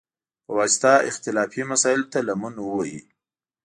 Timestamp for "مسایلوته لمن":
1.71-2.53